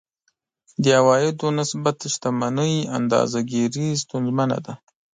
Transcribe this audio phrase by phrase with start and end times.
[0.83, 4.73] د عوایدو نسبت شتمنۍ اندازه ګیري ستونزمنه ده.